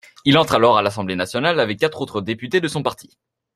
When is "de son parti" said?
2.59-3.19